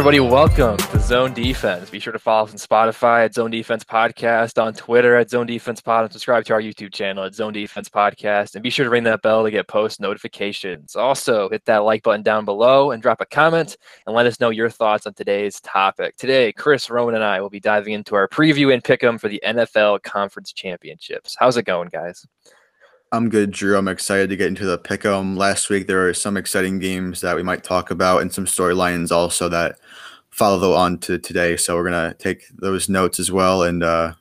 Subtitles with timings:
[0.00, 0.18] everybody.
[0.18, 1.90] Welcome to Zone Defense.
[1.90, 5.46] Be sure to follow us on Spotify at Zone Defense Podcast, on Twitter at Zone
[5.46, 8.54] Defense Pod, and subscribe to our YouTube channel at Zone Defense Podcast.
[8.54, 10.96] And be sure to ring that bell to get post notifications.
[10.96, 14.48] Also, hit that like button down below and drop a comment and let us know
[14.48, 16.16] your thoughts on today's topic.
[16.16, 19.28] Today, Chris, Roman, and I will be diving into our preview and pick 'em for
[19.28, 21.36] the NFL Conference Championships.
[21.38, 22.26] How's it going, guys?
[23.12, 23.76] I'm good, Drew.
[23.76, 25.36] I'm excited to get into the pick 'em.
[25.36, 29.10] Last week there were some exciting games that we might talk about and some storylines
[29.10, 29.78] also that
[30.30, 31.56] follow on to today.
[31.56, 34.12] So we're gonna take those notes as well and uh,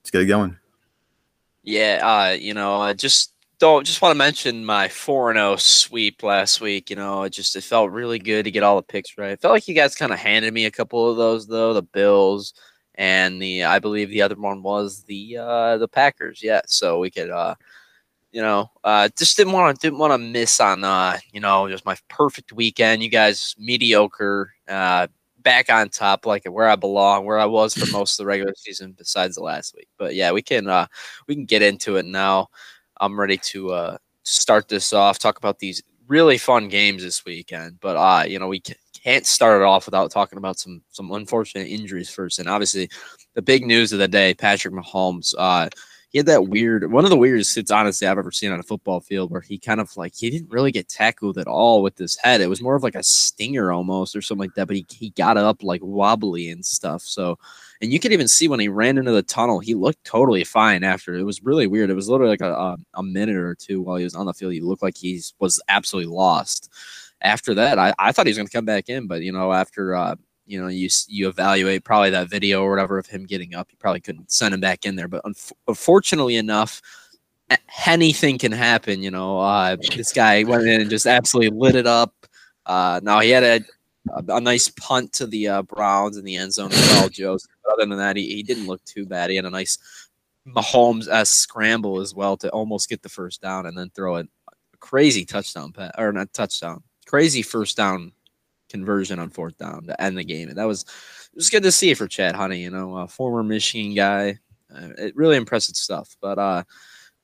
[0.00, 0.56] let's get it going.
[1.62, 6.22] Yeah, uh, you know, I just don't just want to mention my 4 0 sweep
[6.22, 6.90] last week.
[6.90, 9.32] You know, it just it felt really good to get all the picks right.
[9.32, 11.82] It felt like you guys kind of handed me a couple of those though, the
[11.82, 12.54] Bills
[12.94, 16.42] and the I believe the other one was the uh the Packers.
[16.42, 17.54] Yeah, so we could uh
[18.32, 21.68] you know, uh, just didn't want to didn't want to miss on uh, you know,
[21.68, 23.02] just my perfect weekend.
[23.02, 25.06] You guys mediocre, uh,
[25.48, 28.52] back on top, like where I belong, where I was for most of the regular
[28.54, 29.88] season, besides the last week.
[29.96, 30.86] But yeah, we can uh,
[31.26, 32.48] we can get into it now.
[33.00, 35.18] I'm ready to uh, start this off.
[35.18, 37.78] Talk about these really fun games this weekend.
[37.80, 38.60] But uh, you know, we
[39.02, 42.38] can't start it off without talking about some some unfortunate injuries first.
[42.38, 42.90] And obviously,
[43.32, 45.32] the big news of the day: Patrick Mahomes.
[45.38, 45.70] Uh,
[46.10, 48.64] he had that weird one of the weirdest hits honestly I've ever seen on a
[48.64, 51.98] football field where he kind of like he didn't really get tackled at all with
[51.98, 52.40] his head.
[52.40, 55.10] It was more of like a stinger almost or something like that, but he, he
[55.10, 57.02] got up like wobbly and stuff.
[57.02, 57.38] So
[57.80, 60.82] and you could even see when he ran into the tunnel, he looked totally fine
[60.82, 61.14] after.
[61.14, 61.90] It was really weird.
[61.90, 64.34] It was literally like a, a, a minute or two while he was on the
[64.34, 64.52] field.
[64.52, 66.72] He looked like he was absolutely lost.
[67.20, 69.52] After that, I, I thought he was going to come back in, but you know,
[69.52, 70.16] after uh,
[70.48, 73.68] you know you you evaluate probably that video or whatever of him getting up.
[73.70, 75.22] You probably couldn't send him back in there, but
[75.68, 76.80] unfortunately enough,
[77.86, 79.02] anything can happen.
[79.02, 82.14] You know, uh, this guy went in and just absolutely lit it up.
[82.64, 83.60] Uh, now he had a,
[84.28, 87.38] a, nice punt to the uh, Browns in the end zone as well, Joe.
[87.70, 89.30] Other than that, he, he didn't look too bad.
[89.30, 89.78] He had a nice
[90.46, 94.20] Mahomes s scramble as well to almost get the first down and then throw a,
[94.20, 98.12] a crazy touchdown pass or not touchdown, crazy first down
[98.68, 100.48] conversion on fourth down to end the game.
[100.48, 103.42] And that was it was good to see for Chad Henne, you know, a former
[103.42, 104.38] Michigan guy.
[104.74, 106.16] Uh, it really impressive stuff.
[106.20, 106.64] But uh,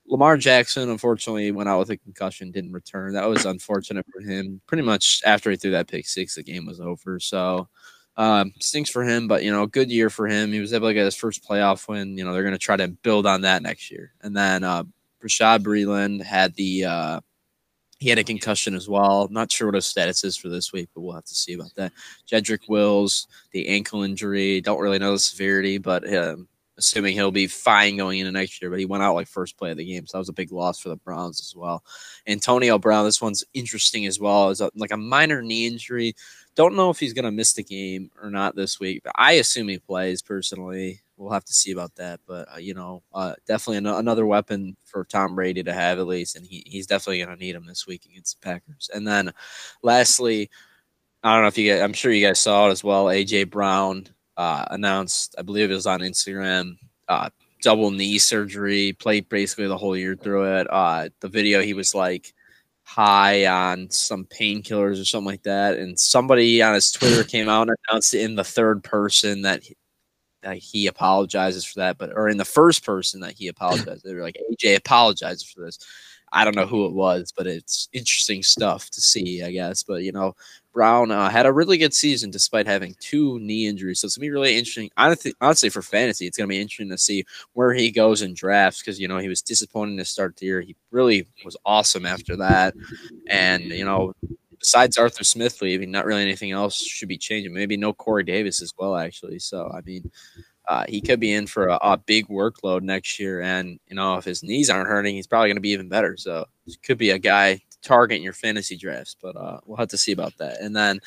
[0.07, 3.15] Lamar Jackson, unfortunately, went out with a concussion, didn't return.
[3.15, 4.61] That was unfortunate for him.
[4.67, 7.19] Pretty much after he threw that pick six, the game was over.
[7.21, 7.69] So
[8.17, 10.53] um, stinks for him, but you know, good year for him.
[10.53, 12.17] He was able to get his first playoff win.
[12.17, 14.13] You know, they're going to try to build on that next year.
[14.23, 14.85] And then uh,
[15.23, 17.21] Bashaud Breeland had the uh,
[17.99, 19.29] he had a concussion as well.
[19.31, 21.75] Not sure what his status is for this week, but we'll have to see about
[21.77, 21.93] that.
[22.31, 24.61] Jedrick Wills, the ankle injury.
[24.61, 28.71] Don't really know the severity, but um, assuming he'll be fine going into next year.
[28.71, 30.53] But he went out like first play of the game, so that was a big
[30.53, 31.85] loss for the Browns as well.
[32.27, 34.51] Antonio Brown, this one's interesting as well.
[34.51, 36.15] Is like a minor knee injury.
[36.57, 39.33] Don't know if he's going to miss the game or not this week, but I
[39.33, 42.21] assume he plays personally we'll have to see about that.
[42.27, 46.07] But uh, you know, uh, definitely an- another weapon for Tom Brady to have at
[46.07, 48.91] least, and he, he's definitely going to need him this week against the Packers.
[48.95, 49.33] And then,
[49.83, 50.51] lastly,
[51.23, 53.07] I don't know if you guys, I'm sure you guys saw it as well.
[53.07, 56.77] AJ Brown uh, announced, I believe it was on Instagram,
[57.09, 57.31] uh,
[57.63, 58.93] double knee surgery.
[58.93, 60.67] Played basically the whole year through it.
[60.71, 62.35] Uh, the video he was like
[62.83, 65.79] high on some painkillers or something like that.
[65.79, 69.63] And somebody on his Twitter came out and announced in the third person that
[70.53, 74.05] he apologizes for that, but or in the first person that he apologized.
[74.05, 75.79] they were like AJ apologizes for this.
[76.33, 79.85] I don't know who it was, but it's interesting stuff to see, I guess.
[79.85, 80.35] But you know,
[80.73, 84.25] Brown uh, had a really good season despite having two knee injuries, so it's gonna
[84.25, 84.91] be really interesting.
[84.97, 88.35] I honestly, honestly, for fantasy, it's gonna be interesting to see where he goes in
[88.35, 90.61] drafts because you know he was disappointing to start the year.
[90.61, 92.75] He really was awesome after that,
[93.29, 94.13] and you know
[94.65, 97.53] besides Arthur Smith leaving, not really anything else should be changing.
[97.53, 99.39] Maybe no Corey Davis as well, actually.
[99.39, 100.11] So I mean,
[100.67, 104.17] uh, he could be in for a, a, big workload next year, and you know
[104.17, 106.17] if his knees aren't hurting, he's probably going to be even better.
[106.17, 106.47] So
[106.83, 110.33] could be a guy targeting your fantasy drafts, but uh, we'll have to see about
[110.39, 110.61] that.
[110.63, 110.99] And then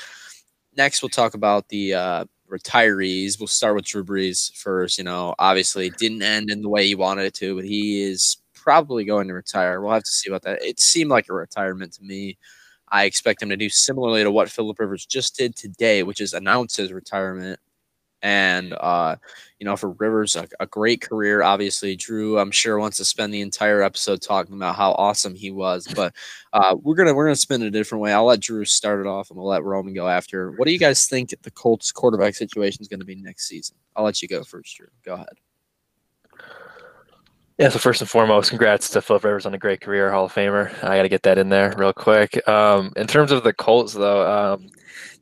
[0.75, 3.39] next, we'll talk about the uh, retirees.
[3.39, 4.99] We'll start with Drew Brees first.
[4.99, 8.37] You know, obviously didn't end in the way he wanted it to, but he is
[8.53, 9.81] probably going to retire.
[9.81, 10.63] We'll have to see about that.
[10.63, 12.37] It seemed like a retirement to me.
[12.89, 16.33] I expect him to do similarly to what Philip Rivers just did today, which is
[16.33, 17.59] announce his retirement.
[18.23, 19.17] And uh,
[19.59, 21.43] you know, for Rivers, a, a, great career.
[21.43, 25.51] Obviously, Drew, I'm sure wants to spend the entire episode talking about how awesome he
[25.51, 25.87] was.
[25.95, 26.15] But
[26.51, 28.13] uh, we're gonna we're gonna spin it a different way.
[28.13, 30.51] I'll let Drew start it off, and we'll let Roman go after.
[30.53, 33.77] What do you guys think the Colts quarterback situation is going to be next season?
[33.95, 34.87] I'll let you go first, Drew.
[35.05, 35.37] Go ahead.
[37.57, 40.33] Yeah, so first and foremost, congrats to Philip Rivers on a great career, Hall of
[40.33, 40.71] Famer.
[40.83, 42.47] I got to get that in there real quick.
[42.47, 44.69] Um, in terms of the Colts, though, um,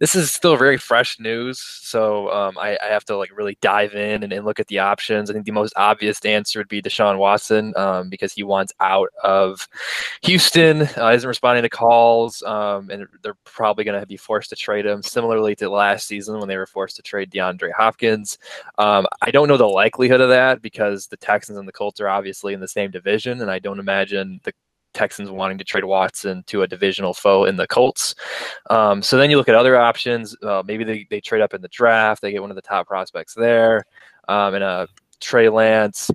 [0.06, 3.96] this is still very fresh news, so um, I, I, have to like really dive
[3.96, 5.32] in and, and, look at the options.
[5.32, 9.10] I think the most obvious answer would be Deshaun Watson um, because he wants out
[9.24, 9.68] of
[10.22, 14.56] Houston, uh, isn't responding to calls, um, and they're probably going to be forced to
[14.56, 15.02] trade him.
[15.02, 18.38] Similarly to last season when they were forced to trade DeAndre Hopkins,
[18.78, 22.10] um, I don't know the likelihood of that because the Texans and the Colts are
[22.10, 24.54] obviously in the same division, and I don't imagine the
[24.96, 28.16] Texans wanting to trade Watson to a divisional foe in the Colts.
[28.70, 30.36] Um, so then you look at other options.
[30.42, 32.22] Uh, maybe they, they trade up in the draft.
[32.22, 33.86] They get one of the top prospects there,
[34.28, 34.88] um, and a
[35.20, 36.10] Trey Lance,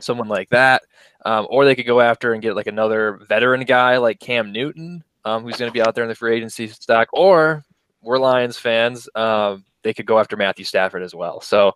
[0.00, 0.82] someone like that.
[1.24, 5.02] Um, or they could go after and get like another veteran guy like Cam Newton,
[5.24, 7.08] um, who's going to be out there in the free agency stock.
[7.12, 7.64] Or
[8.00, 9.08] we're Lions fans.
[9.14, 11.40] Um, they could go after Matthew Stafford as well.
[11.40, 11.72] So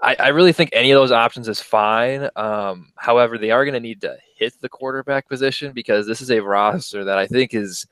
[0.00, 2.28] I, I really think any of those options is fine.
[2.36, 6.30] Um, however, they are going to need to hit the quarterback position because this is
[6.30, 7.84] a roster that I think is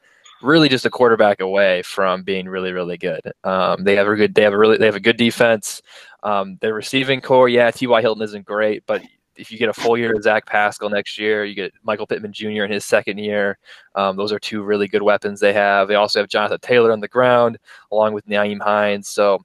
[0.42, 3.20] really just a quarterback away from being really, really good.
[3.42, 5.82] Um, they have a good, they have a really, they have a good defense.
[6.22, 8.00] Um, their receiving core, yeah, T.Y.
[8.00, 9.02] Hilton isn't great, but
[9.36, 12.32] if you get a full year of Zach Pascal next year, you get Michael Pittman
[12.32, 12.64] Jr.
[12.64, 13.58] in his second year.
[13.94, 15.88] Um, those are two really good weapons they have.
[15.88, 17.58] They also have Jonathan Taylor on the ground
[17.92, 19.08] along with Nyheim Hines.
[19.08, 19.44] So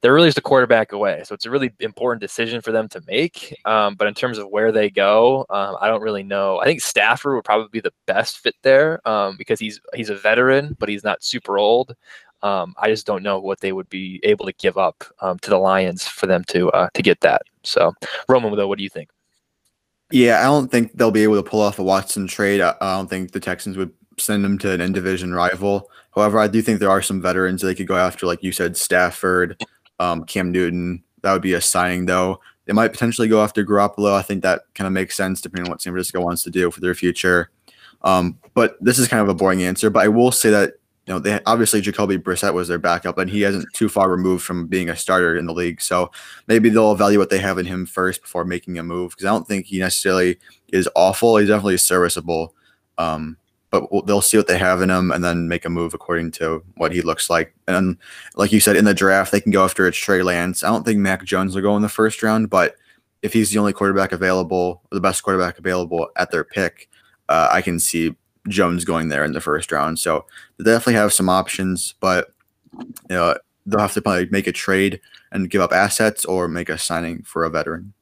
[0.00, 1.22] they're really just a quarterback away.
[1.24, 3.56] So it's a really important decision for them to make.
[3.64, 6.60] Um, but in terms of where they go, um, I don't really know.
[6.60, 10.14] I think Stafford would probably be the best fit there um, because he's he's a
[10.14, 11.94] veteran, but he's not super old.
[12.42, 15.50] Um, I just don't know what they would be able to give up um, to
[15.50, 17.42] the Lions for them to uh, to get that.
[17.64, 17.92] So,
[18.28, 19.10] Roman, though, what do you think?
[20.10, 22.60] Yeah, I don't think they'll be able to pull off a Watson trade.
[22.60, 25.90] I, I don't think the Texans would send them to an in division rival.
[26.14, 28.76] However, I do think there are some veterans they could go after, like you said,
[28.76, 29.62] Stafford
[29.98, 31.02] um, Cam Newton.
[31.22, 32.40] That would be a signing, though.
[32.66, 34.12] They might potentially go after Garoppolo.
[34.12, 36.70] I think that kind of makes sense depending on what San Francisco wants to do
[36.70, 37.50] for their future.
[38.02, 39.90] Um, but this is kind of a boring answer.
[39.90, 40.74] But I will say that
[41.06, 44.44] you know they obviously Jacoby Brissett was their backup, and he isn't too far removed
[44.44, 45.80] from being a starter in the league.
[45.80, 46.10] So
[46.46, 49.30] maybe they'll evaluate what they have in him first before making a move because I
[49.30, 51.38] don't think he necessarily is awful.
[51.38, 52.54] He's definitely serviceable.
[52.98, 53.38] Um,
[53.70, 56.62] but they'll see what they have in him and then make a move according to
[56.76, 57.54] what he looks like.
[57.66, 57.98] And
[58.36, 60.62] like you said, in the draft, they can go after it's Trey Lance.
[60.62, 62.76] I don't think Mac Jones will go in the first round, but
[63.22, 66.88] if he's the only quarterback available, the best quarterback available at their pick,
[67.28, 68.14] uh, I can see
[68.48, 69.98] Jones going there in the first round.
[69.98, 70.24] So
[70.58, 72.32] they definitely have some options, but
[72.78, 73.36] you know,
[73.66, 75.00] they'll have to probably make a trade
[75.30, 77.92] and give up assets or make a signing for a veteran.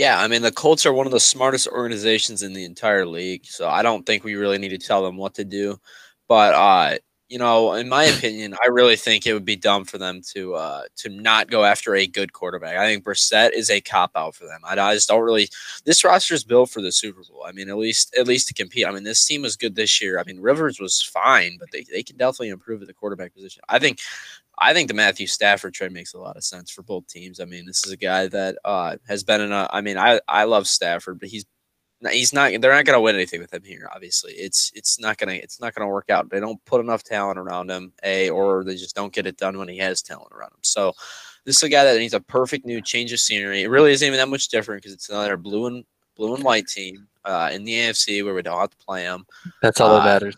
[0.00, 3.44] Yeah, I mean the Colts are one of the smartest organizations in the entire league,
[3.44, 5.78] so I don't think we really need to tell them what to do.
[6.26, 6.96] But uh,
[7.28, 10.54] you know, in my opinion, I really think it would be dumb for them to
[10.54, 12.78] uh, to not go after a good quarterback.
[12.78, 14.60] I think Brissett is a cop out for them.
[14.64, 15.50] I, I just don't really.
[15.84, 17.44] This roster is built for the Super Bowl.
[17.46, 18.86] I mean, at least at least to compete.
[18.86, 20.18] I mean, this team was good this year.
[20.18, 23.62] I mean, Rivers was fine, but they, they can definitely improve at the quarterback position.
[23.68, 23.98] I think
[24.60, 27.40] I think the Matthew Stafford trade makes a lot of sense for both teams.
[27.40, 29.68] I mean, this is a guy that uh, has been in a.
[29.72, 31.46] I mean, I I love Stafford, but he's
[32.10, 32.50] he's not.
[32.50, 33.88] They're not going to win anything with him here.
[33.94, 36.28] Obviously, it's it's not gonna it's not gonna work out.
[36.28, 39.56] They don't put enough talent around him, a or they just don't get it done
[39.56, 40.62] when he has talent around him.
[40.62, 40.92] So
[41.44, 43.62] this is a guy that needs a perfect new change of scenery.
[43.62, 45.84] It really isn't even that much different because it's another blue and
[46.16, 49.26] blue and white team uh, in the AFC where we don't have to play them.
[49.62, 50.36] That's all uh, that matters.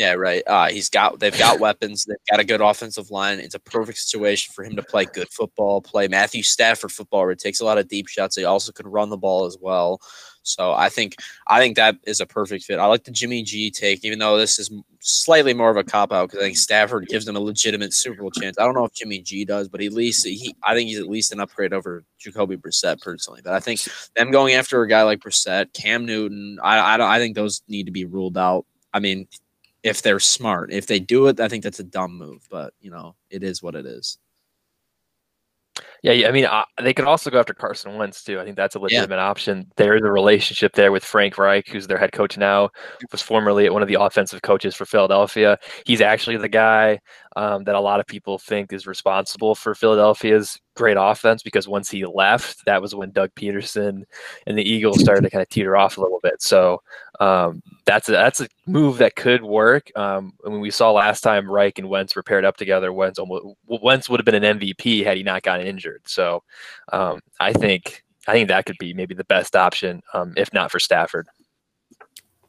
[0.00, 0.42] Yeah, right.
[0.46, 2.06] Uh, he's got they've got weapons.
[2.06, 3.38] They've got a good offensive line.
[3.38, 7.32] It's a perfect situation for him to play good football, play Matthew Stafford football, where
[7.32, 8.34] it takes a lot of deep shots.
[8.34, 10.00] He also can run the ball as well.
[10.42, 11.16] So I think
[11.48, 12.78] I think that is a perfect fit.
[12.78, 16.14] I like the Jimmy G take, even though this is slightly more of a cop
[16.14, 18.58] out because I think Stafford gives them a legitimate Super Bowl chance.
[18.58, 21.08] I don't know if Jimmy G does, but at least he I think he's at
[21.08, 23.42] least an upgrade over Jacoby Brissett personally.
[23.44, 23.80] But I think
[24.16, 27.84] them going after a guy like Brissett, Cam Newton, I I, I think those need
[27.84, 28.64] to be ruled out.
[28.94, 29.28] I mean,
[29.82, 30.72] if they're smart.
[30.72, 33.62] If they do it, I think that's a dumb move, but you know, it is
[33.62, 34.18] what it is.
[36.02, 38.40] Yeah, I mean, uh, they could also go after Carson Wentz too.
[38.40, 39.28] I think that's a legitimate yeah.
[39.28, 39.70] option.
[39.76, 42.70] There is a relationship there with Frank Reich, who's their head coach now,
[43.12, 45.58] was formerly one of the offensive coaches for Philadelphia.
[45.84, 47.00] He's actually the guy
[47.36, 51.90] um, that a lot of people think is responsible for Philadelphia's great offense because once
[51.90, 54.04] he left, that was when Doug Pederson
[54.46, 56.40] and the Eagles started to kind of teeter off a little bit.
[56.40, 56.82] So
[57.20, 59.90] um, that's a, that's a move that could work.
[59.96, 62.92] Um, I mean, we saw last time Reich and Wentz were paired up together.
[62.92, 66.02] Wentz almost, Wentz would have been an MVP had he not gotten injured.
[66.06, 66.42] So
[66.92, 70.70] um, I think I think that could be maybe the best option, um, if not
[70.70, 71.26] for Stafford.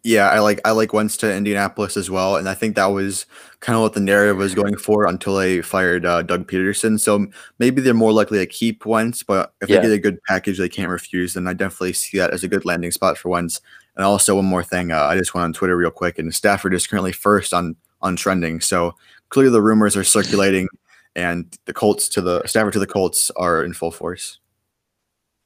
[0.04, 3.28] Yeah, I like I like Wentz to Indianapolis as well, and I think that was
[3.60, 7.00] kind of what the narrative was going for until they fired uh, Doug Pederson.
[7.00, 7.28] So
[7.60, 9.78] maybe they're more likely to keep Wentz, but if yeah.
[9.78, 12.48] they get a good package they can't refuse, then I definitely see that as a
[12.48, 13.62] good landing spot for Wentz.
[13.96, 16.74] And also one more thing, uh, I just went on Twitter real quick, and Stafford
[16.74, 18.60] is currently first on on trending.
[18.60, 18.96] So
[19.30, 20.68] clearly the rumors are circulating,
[21.16, 24.40] and the Colts to the Stafford to the Colts are in full force.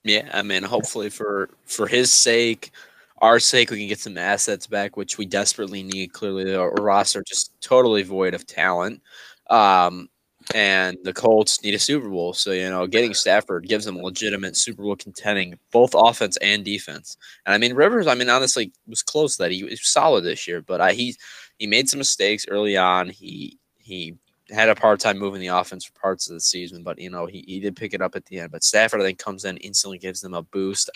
[0.05, 2.71] Yeah, I mean, hopefully for for his sake
[3.19, 6.13] our sake, we can get some assets back, which we desperately need.
[6.13, 9.01] Clearly, the roster just totally void of talent.
[9.49, 10.09] Um,
[10.53, 12.33] and the Colts need a Super Bowl.
[12.33, 16.63] So, you know, getting Stafford gives them a legitimate Super Bowl contending, both offense and
[16.63, 17.17] defense.
[17.45, 19.51] And I mean, Rivers, I mean, honestly, was close that.
[19.51, 21.15] He was solid this year, but I, he
[21.57, 23.09] he made some mistakes early on.
[23.09, 24.15] He he
[24.51, 27.25] had a hard time moving the offense for parts of the season, but you know,
[27.25, 28.51] he, he did pick it up at the end.
[28.51, 30.91] But Stafford, I think, comes in instantly gives them a boost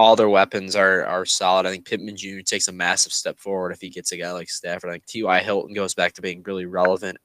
[0.00, 1.66] all their weapons are are solid.
[1.66, 2.40] I think Pittman Jr.
[2.40, 4.88] takes a massive step forward if he gets a guy like Stafford.
[4.88, 5.40] I think T.Y.
[5.42, 7.18] Hilton goes back to being really relevant.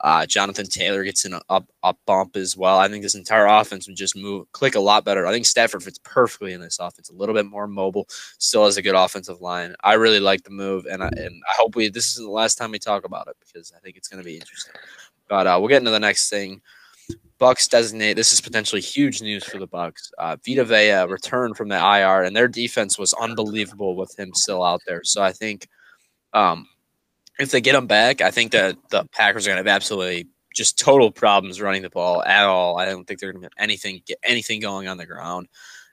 [0.00, 2.78] Uh, Jonathan Taylor gets an up up bump as well.
[2.78, 5.26] I think this entire offense would just move click a lot better.
[5.26, 7.10] I think Stafford fits perfectly in this offense.
[7.10, 8.06] A little bit more mobile,
[8.38, 9.74] still has a good offensive line.
[9.82, 12.58] I really like the move, and I and I hope we this isn't the last
[12.58, 14.74] time we talk about it because I think it's going to be interesting.
[15.28, 16.60] But uh, we'll get into the next thing.
[17.40, 20.10] Bucs designate this is potentially huge news for the Bucs.
[20.18, 24.62] Uh, Vita Vea returned from the IR, and their defense was unbelievable with him still
[24.62, 25.02] out there.
[25.04, 25.68] So I think
[26.32, 26.66] um,
[27.38, 30.28] if they get him back, I think that the Packers are going to have absolutely
[30.54, 32.78] just total problems running the ball at all.
[32.78, 35.48] I don't think they're going to have anything get anything going on the ground.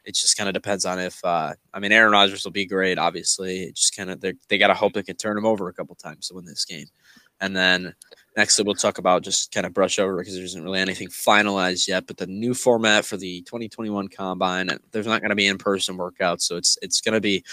[0.06, 2.98] It just kind of depends on if uh, I mean Aaron Rodgers will be great.
[2.98, 5.74] Obviously, it just kind of they got to hope they can turn him over a
[5.74, 6.88] couple times to win this game,
[7.40, 7.94] and then
[8.38, 11.88] Next, we'll talk about just kind of brush over because there isn't really anything finalized
[11.88, 12.08] yet.
[12.08, 16.42] But the new format for the 2021 combine, there's not going to be in-person workouts,
[16.42, 17.44] so it's it's going to be.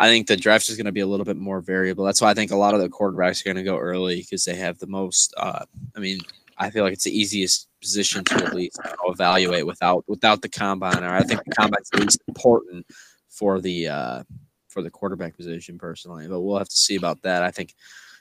[0.00, 2.04] I think the draft is going to be a little bit more variable.
[2.04, 4.44] That's why I think a lot of the quarterbacks are going to go early because
[4.44, 5.34] they have the most.
[5.36, 5.64] Uh,
[5.96, 6.20] I mean,
[6.58, 11.02] I feel like it's the easiest position to at least evaluate without without the combine.
[11.02, 12.86] Or I think the combine's the least important
[13.28, 14.22] for the uh,
[14.68, 16.28] for the quarterback position personally.
[16.28, 17.42] But we'll have to see about that.
[17.42, 17.74] I think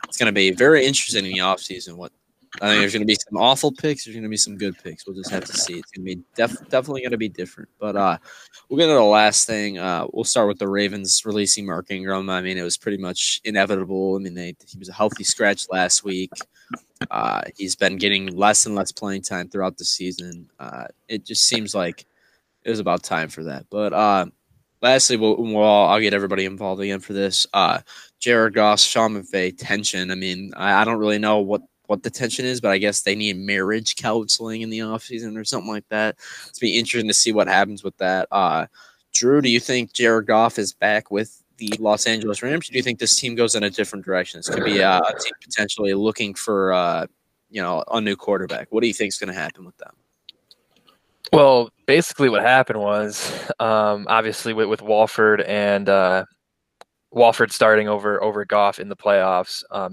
[0.06, 1.96] it's going to be very interesting in the offseason.
[1.96, 2.12] What
[2.62, 4.06] I think there's going to be some awful picks.
[4.06, 5.06] There's going to be some good picks.
[5.06, 5.78] We'll just have to see.
[5.78, 7.70] It's going to be def- definitely going to be different.
[7.80, 8.18] But uh,
[8.68, 9.78] we'll get to the last thing.
[9.78, 12.30] Uh, we'll start with the Ravens releasing Mark Ingram.
[12.30, 14.16] I mean, it was pretty much inevitable.
[14.16, 16.32] I mean, they, he was a healthy scratch last week.
[17.12, 20.50] Uh, he's been getting less and less playing time throughout the season.
[20.60, 22.06] Uh, it just seems like
[22.64, 23.66] it was about time for that.
[23.70, 24.26] But uh,
[24.82, 27.48] lastly, we'll, we'll I'll get everybody involved again for this.
[27.54, 27.80] Uh,
[28.20, 30.12] Jared Goff, Sean McVay tension.
[30.12, 33.02] I mean, I, I, don't really know what what the tension is, but I guess
[33.02, 36.16] they need marriage counseling in the offseason or something like that.
[36.48, 38.28] It's be interesting to see what happens with that.
[38.32, 38.68] Uh,
[39.14, 42.68] Drew, do you think Jared Goff is back with the Los Angeles Rams?
[42.68, 44.40] Do you think this team goes in a different direction?
[44.40, 47.08] This could be uh, a team potentially looking for uh,
[47.50, 48.68] you know a new quarterback.
[48.70, 49.94] What do you think is going to happen with them?
[51.34, 56.26] Well, basically, what happened was um, obviously with, with Wolford and uh,
[57.12, 59.64] Wolford starting over over Goff in the playoffs.
[59.72, 59.90] Uh,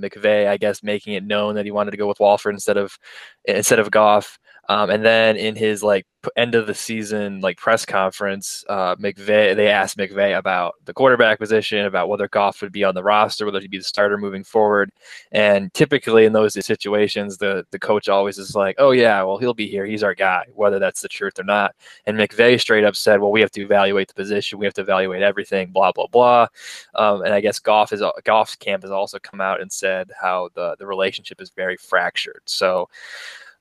[0.48, 2.98] I guess, making it known that he wanted to go with Wolford instead of
[3.46, 4.38] instead of Goff.
[4.68, 6.06] Um, and then in his like
[6.36, 11.38] end of the season like press conference, uh, McVay they asked McVay about the quarterback
[11.38, 14.42] position, about whether Goff would be on the roster, whether he'd be the starter moving
[14.44, 14.90] forward.
[15.32, 19.54] And typically in those situations, the the coach always is like, "Oh yeah, well he'll
[19.54, 19.84] be here.
[19.84, 21.74] He's our guy," whether that's the truth or not.
[22.06, 24.58] And McVay straight up said, "Well, we have to evaluate the position.
[24.58, 25.70] We have to evaluate everything.
[25.72, 26.46] Blah blah blah."
[26.94, 30.48] Um, and I guess Goff is Goff's camp has also come out and said how
[30.54, 32.42] the the relationship is very fractured.
[32.46, 32.88] So.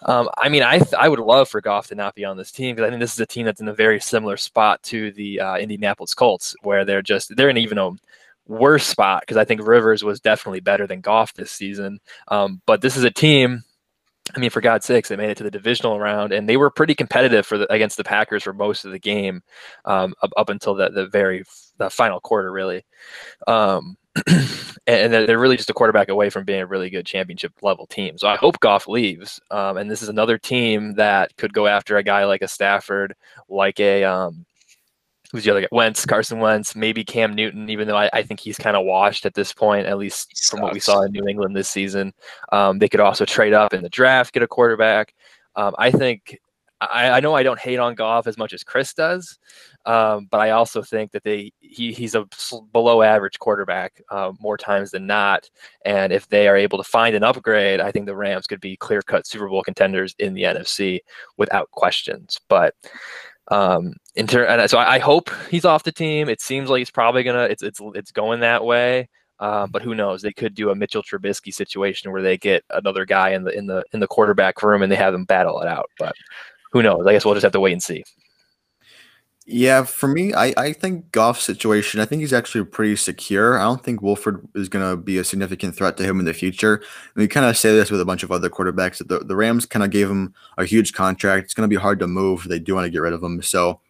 [0.05, 2.51] Um, I mean, I th- I would love for Goff to not be on this
[2.51, 5.11] team because I think this is a team that's in a very similar spot to
[5.11, 7.91] the uh, Indianapolis Colts, where they're just they're in even a
[8.47, 11.99] worse spot because I think Rivers was definitely better than Goff this season.
[12.27, 13.63] Um, but this is a team.
[14.35, 16.69] I mean, for God's sakes, they made it to the divisional round, and they were
[16.69, 19.43] pretty competitive for the, against the Packers for most of the game,
[19.83, 21.43] um, up, up until the, the very
[21.77, 22.85] the final quarter, really.
[23.47, 23.97] Um,
[24.87, 28.17] and they're really just a quarterback away from being a really good championship level team.
[28.17, 29.39] So I hope Goff leaves.
[29.49, 33.15] Um, and this is another team that could go after a guy like a Stafford,
[33.49, 34.45] like a um,
[35.31, 35.67] who's the other guy?
[35.71, 37.69] Wentz, Carson Wentz, maybe Cam Newton.
[37.69, 40.61] Even though I, I think he's kind of washed at this point, at least from
[40.61, 42.13] what we saw in New England this season.
[42.51, 45.13] Um, they could also trade up in the draft, get a quarterback.
[45.55, 46.39] Um, I think
[46.91, 49.37] I, I, know I don't hate on Goff as much as Chris does,
[49.85, 52.27] um, but I also think that they he, he's a
[52.71, 55.49] below average quarterback uh, more times than not.
[55.85, 58.77] And if they are able to find an upgrade, I think the Rams could be
[58.77, 60.99] clear cut Super Bowl contenders in the NFC
[61.37, 62.39] without questions.
[62.47, 62.75] But
[63.49, 66.29] um, in ter- and so I, I hope he's off the team.
[66.29, 67.43] It seems like he's probably gonna.
[67.43, 69.09] It's it's it's going that way.
[69.39, 70.21] Um, but who knows?
[70.21, 73.65] They could do a Mitchell Trubisky situation where they get another guy in the in
[73.65, 75.89] the in the quarterback room and they have them battle it out.
[75.99, 76.15] But
[76.73, 77.05] who knows?
[77.05, 78.03] I guess we'll just have to wait and see.
[79.45, 83.59] Yeah, for me, I, I think Goff's situation, I think he's actually pretty secure.
[83.59, 86.33] I don't think Wolford is going to be a significant threat to him in the
[86.33, 86.75] future.
[86.75, 86.83] And
[87.15, 89.05] we kind of say this with a bunch of other quarterbacks.
[89.05, 91.45] The, the Rams kind of gave him a huge contract.
[91.45, 92.45] It's going to be hard to move.
[92.47, 93.41] They do want to get rid of him.
[93.41, 93.81] So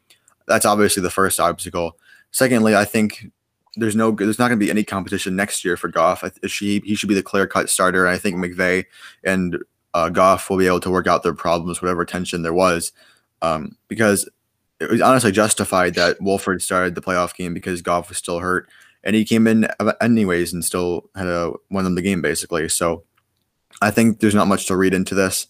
[0.48, 1.98] that's obviously the first obstacle.
[2.32, 3.32] Secondly, I think
[3.76, 6.24] there's no there's not going to be any competition next year for Goff.
[6.48, 8.08] She, he should be the clear cut starter.
[8.08, 8.86] I think McVay
[9.24, 9.58] and
[9.94, 12.92] uh, Goff will be able to work out their problems, whatever tension there was,
[13.42, 14.30] um, because
[14.80, 18.70] it was honestly justified that Wolford started the playoff game because Goff was still hurt,
[19.04, 19.68] and he came in
[20.02, 22.68] anyways and still had to win them the game basically.
[22.70, 23.04] So
[23.82, 25.48] I think there's not much to read into this.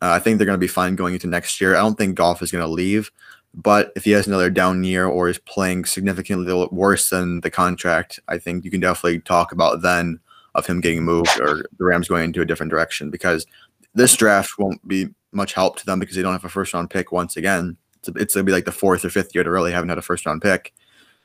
[0.00, 1.76] Uh, I think they're going to be fine going into next year.
[1.76, 3.10] I don't think Goff is going to leave,
[3.54, 8.18] but if he has another down year or is playing significantly worse than the contract,
[8.28, 10.18] I think you can definitely talk about then
[10.54, 13.46] of him getting moved or the Rams going into a different direction because
[13.94, 16.90] this draft won't be much help to them because they don't have a first round
[16.90, 19.72] pick once again it's, it's gonna be like the fourth or fifth year to really
[19.72, 20.72] haven't had a first round pick.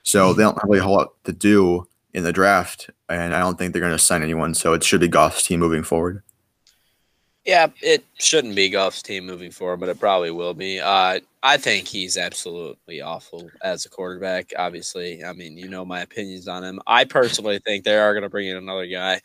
[0.03, 3.57] So they don't have a whole lot to do in the draft, and I don't
[3.57, 4.53] think they're going to sign anyone.
[4.53, 6.24] So it should be Goff's team moving forward.
[7.43, 10.79] Yeah, it shouldn't be Goff's team moving forward, but it probably will be.
[10.79, 14.53] Uh, I think he's absolutely awful as a quarterback.
[14.57, 16.79] Obviously, I mean, you know my opinions on him.
[16.88, 19.19] I personally think they are going to bring in another guy.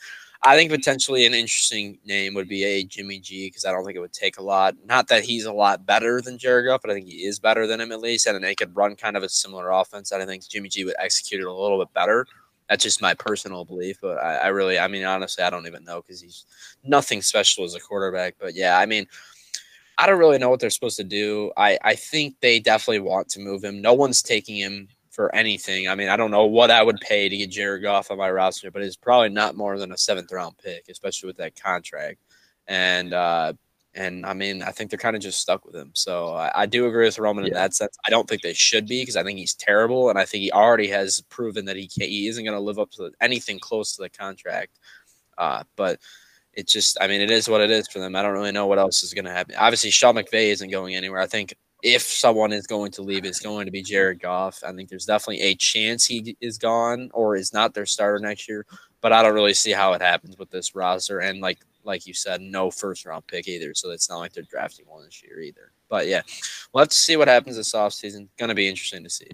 [0.45, 3.97] I think potentially an interesting name would be a Jimmy G because I don't think
[3.97, 4.75] it would take a lot.
[4.85, 7.67] Not that he's a lot better than Jared Goff, but I think he is better
[7.67, 10.11] than him at least, and they could run kind of a similar offense.
[10.13, 12.27] I think Jimmy G would execute it a little bit better.
[12.69, 15.85] That's just my personal belief, but I, I really, I mean, honestly, I don't even
[15.85, 16.47] know because he's
[16.83, 18.35] nothing special as a quarterback.
[18.41, 19.07] But yeah, I mean,
[19.99, 21.53] I don't really know what they're supposed to do.
[21.57, 23.81] I, I think they definitely want to move him.
[23.81, 25.89] No one's taking him for anything.
[25.89, 28.31] I mean, I don't know what I would pay to get Jared Goff on my
[28.31, 32.19] roster, but it's probably not more than a seventh round pick, especially with that contract.
[32.67, 33.53] And uh,
[33.95, 35.91] and I mean, I think they're kind of just stuck with him.
[35.93, 37.49] So I, I do agree with Roman yeah.
[37.49, 37.97] in that sense.
[38.07, 40.51] I don't think they should be because I think he's terrible, and I think he
[40.51, 43.95] already has proven that he can't, he isn't going to live up to anything close
[43.95, 44.79] to the contract.
[45.37, 46.01] Uh, but
[46.55, 48.17] it just, I mean, it is what it is for them.
[48.17, 49.57] I don't really know what else is going to happen.
[49.59, 51.21] Obviously, Sean McVay isn't going anywhere.
[51.21, 54.63] I think if someone is going to leave, it's going to be Jared Goff.
[54.65, 58.49] I think there's definitely a chance he is gone or is not their starter next
[58.49, 58.65] year,
[59.01, 61.19] but I don't really see how it happens with this roster.
[61.19, 64.45] And like like you said, no first round pick either, so it's not like they're
[64.45, 65.73] drafting one this year either.
[65.89, 66.23] But yeah,
[66.73, 68.29] we'll have to see what happens this offseason.
[68.39, 69.29] Going to be interesting to see.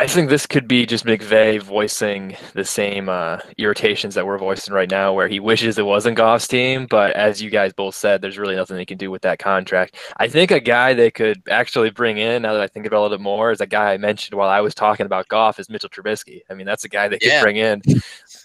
[0.00, 4.72] I think this could be just McVay voicing the same uh, irritations that we're voicing
[4.72, 6.86] right now, where he wishes it wasn't Goff's team.
[6.86, 9.96] But as you guys both said, there's really nothing they can do with that contract.
[10.16, 12.98] I think a guy they could actually bring in, now that I think about it
[12.98, 15.60] a little bit more, is a guy I mentioned while I was talking about Goff,
[15.60, 16.40] is Mitchell Trubisky.
[16.48, 17.82] I mean, that's a guy they could bring in.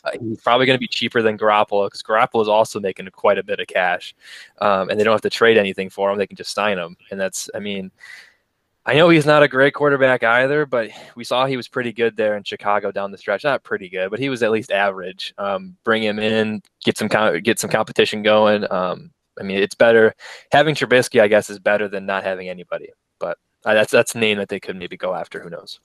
[0.03, 3.37] Uh, he's probably going to be cheaper than Garoppolo because Garoppolo is also making quite
[3.37, 4.13] a bit of cash,
[4.59, 6.97] um, and they don't have to trade anything for him; they can just sign him.
[7.11, 7.91] And that's, I mean
[8.87, 12.15] I know he's not a great quarterback either, but we saw he was pretty good
[12.15, 13.43] there in Chicago down the stretch.
[13.43, 15.33] Not pretty good, but he was at least average.
[15.39, 17.07] Um, bring him in, get some
[17.41, 18.71] get some competition going.
[18.71, 20.13] Um, I mean, it's better
[20.51, 21.19] having Trubisky.
[21.19, 22.89] I guess is better than not having anybody.
[23.19, 25.39] But uh, that's that's a name that they could maybe go after.
[25.39, 25.79] Who knows?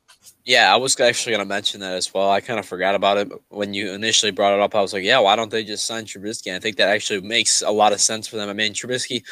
[0.45, 2.31] Yeah, I was actually going to mention that as well.
[2.31, 4.75] I kind of forgot about it when you initially brought it up.
[4.75, 6.55] I was like, yeah, why don't they just sign Trubisky?
[6.55, 8.51] I think that actually makes a lot of sense for them.
[8.51, 9.23] I mean, Trubisky,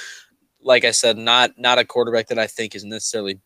[0.62, 3.38] like I said, not not a quarterback that I think is necessarily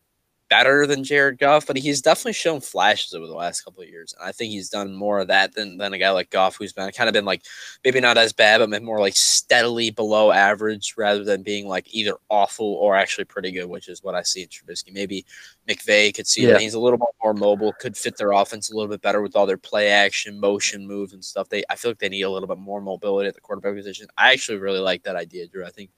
[0.53, 4.13] better than Jared Goff, but he's definitely shown flashes over the last couple of years.
[4.13, 6.71] And I think he's done more of that than, than a guy like Goff, who's
[6.71, 7.41] been kind of been like
[7.83, 12.13] maybe not as bad, but more like steadily below average rather than being like either
[12.29, 14.93] awful or actually pretty good, which is what I see in Trubisky.
[14.93, 15.25] Maybe
[15.67, 16.51] McVay could see yeah.
[16.51, 19.23] that he's a little bit more mobile, could fit their offense a little bit better
[19.23, 21.49] with all their play action, motion moves and stuff.
[21.49, 24.05] They I feel like they need a little bit more mobility at the quarterback position.
[24.19, 25.65] I actually really like that idea, Drew.
[25.65, 25.89] I think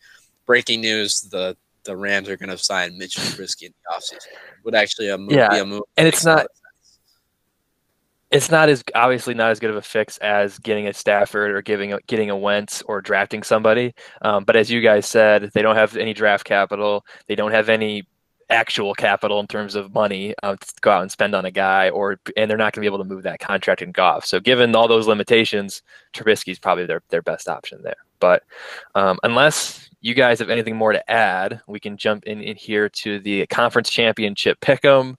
[0.46, 4.28] breaking news, the the Rams are going to sign Mitchell Trubisky in the offseason.
[4.64, 5.50] Would actually a move, yeah.
[5.50, 5.84] be a move.
[5.98, 6.48] And it's not.
[8.32, 11.62] It's not as obviously not as good of a fix as getting a Stafford or
[11.62, 13.94] giving a, getting a Wentz or drafting somebody.
[14.24, 17.06] Um, but as you guys said, they don't have any draft capital.
[17.28, 18.08] They don't have any
[18.50, 21.90] actual capital in terms of money uh, to go out and spend on a guy,
[21.90, 24.26] or and they're not going to be able to move that contract in Goff.
[24.26, 25.82] So given all those limitations,
[26.14, 27.96] Trubisky is probably their their best option there.
[28.20, 28.44] But
[28.96, 32.88] um, unless you guys have anything more to add, we can jump in, in here
[32.90, 35.16] to the conference championship pick'em.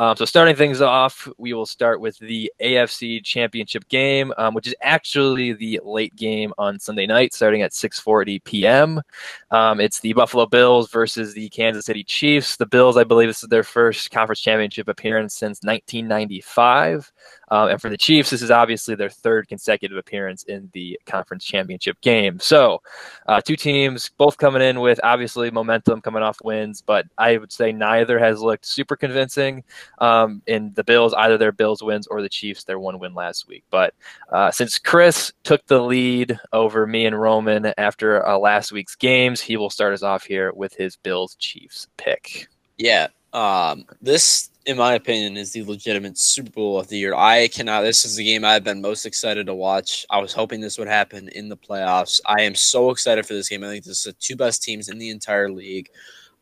[0.00, 4.66] Um, so starting things off, we will start with the AFC Championship game, um, which
[4.66, 9.02] is actually the late game on Sunday night, starting at 6:40 p.m.
[9.50, 12.56] Um, it's the Buffalo Bills versus the Kansas City Chiefs.
[12.56, 17.12] The Bills, I believe, this is their first conference championship appearance since 1995.
[17.50, 21.44] Um, and for the Chiefs, this is obviously their third consecutive appearance in the conference
[21.44, 22.38] championship game.
[22.38, 22.80] So,
[23.26, 27.52] uh, two teams both coming in with obviously momentum coming off wins, but I would
[27.52, 29.64] say neither has looked super convincing.
[29.98, 33.46] Um, in the Bills, either their Bills wins or the Chiefs, their one win last
[33.46, 33.64] week.
[33.70, 33.94] But
[34.32, 39.40] uh, since Chris took the lead over me and Roman after uh, last week's games,
[39.40, 42.48] he will start us off here with his Bills Chiefs pick.
[42.78, 43.08] Yeah.
[43.32, 47.14] Um, this in my opinion, is the legitimate Super Bowl of the year.
[47.14, 47.82] I cannot.
[47.82, 50.06] This is the game I've been most excited to watch.
[50.10, 52.20] I was hoping this would happen in the playoffs.
[52.26, 53.64] I am so excited for this game.
[53.64, 55.88] I think this is the two best teams in the entire league.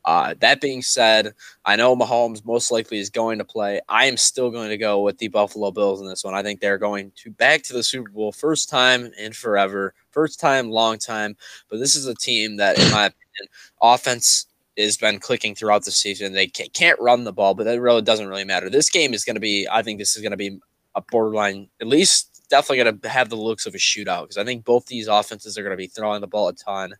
[0.04, 1.34] Uh, that being said,
[1.64, 3.80] I know Mahomes most likely is going to play.
[3.88, 6.34] I am still going to go with the Buffalo Bills in this one.
[6.34, 10.40] I think they're going to back to the Super Bowl first time in forever, first
[10.40, 11.37] time, long time.
[11.68, 13.48] But this is a team that, in my opinion,
[13.82, 14.46] offense
[14.78, 16.32] has been clicking throughout the season.
[16.32, 18.70] They can't run the ball, but that really doesn't really matter.
[18.70, 20.58] This game is going to be, I think this is going to be
[20.94, 24.44] a borderline, at least definitely going to have the looks of a shootout because I
[24.44, 26.94] think both these offenses are going to be throwing the ball a ton.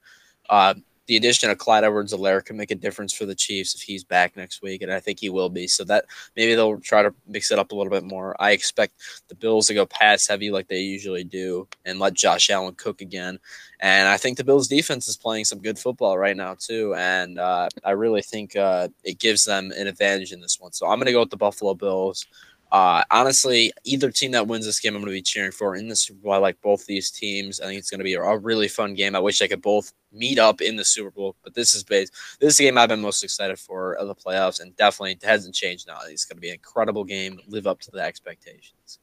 [0.49, 0.75] Uh,
[1.09, 4.37] the addition of Clyde Edwards-Helaire can make a difference for the Chiefs if he's back
[4.37, 5.67] next week, and I think he will be.
[5.67, 6.05] So that
[6.37, 8.37] maybe they'll try to mix it up a little bit more.
[8.39, 8.93] I expect
[9.29, 13.01] the Bills to go pass heavy like they usually do and let Josh Allen cook
[13.01, 13.39] again.
[13.81, 17.39] And I think the Bills defense is playing some good football right now too, and
[17.39, 20.73] uh, I really think uh, it gives them an advantage in this one.
[20.73, 22.27] So I'm going to go with the Buffalo Bills.
[22.71, 25.89] Uh, honestly, either team that wins this game, I'm going to be cheering for in
[25.89, 26.33] the Super Bowl.
[26.35, 27.61] I like both these teams.
[27.61, 29.17] I think it's going to be a, really fun game.
[29.17, 32.13] I wish they could both meet up in the Super Bowl, but this is based.
[32.41, 35.55] This is a game I've been most excited for of the playoffs, and definitely hasn't
[35.55, 35.99] changed now.
[36.09, 37.41] It's going to be an incredible game.
[37.49, 38.99] Live up to the expectations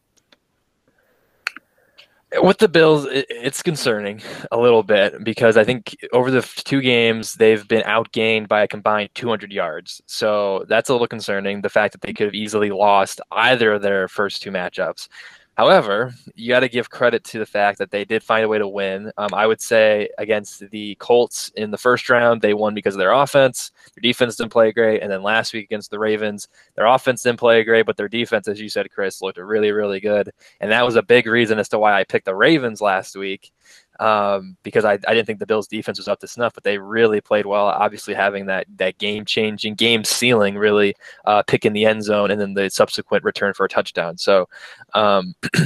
[2.41, 7.33] with the Bills, it's concerning a little bit because I think over the two games
[7.33, 10.01] they've been outgained by a combined 200 yards.
[10.05, 11.61] So that's a little concerning.
[11.61, 15.07] The fact that they could have easily lost either of their first two matchups.
[15.55, 18.57] However, you got to give credit to the fact that they did find a way
[18.57, 19.11] to win.
[19.17, 22.99] Um, I would say against the Colts in the first round, they won because of
[22.99, 23.71] their offense.
[23.95, 25.01] Their defense didn't play great.
[25.01, 28.49] And then last week against the Ravens, their offense didn't play great, but their defense,
[28.49, 30.29] as you said, Chris, looked really, really good.
[30.59, 33.53] And that was a big reason as to why I picked the Ravens last week
[33.99, 36.77] um, because I, I didn't think the Bills defense was up to snuff, but they
[36.77, 37.65] really played well.
[37.67, 42.31] Obviously, having that that game changing, game sealing, really uh, pick in the end zone,
[42.31, 44.17] and then the subsequent return for a touchdown.
[44.17, 44.47] So.
[44.93, 45.35] Um,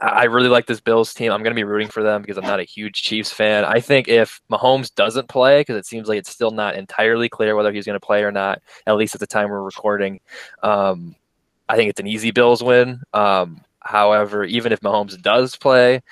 [0.00, 1.32] I really like this Bills team.
[1.32, 3.64] I'm going to be rooting for them because I'm not a huge Chiefs fan.
[3.64, 7.56] I think if Mahomes doesn't play, because it seems like it's still not entirely clear
[7.56, 10.20] whether he's going to play or not, at least at the time we're recording,
[10.62, 11.16] um,
[11.68, 13.00] I think it's an easy Bills win.
[13.14, 16.02] Um, however, even if Mahomes does play,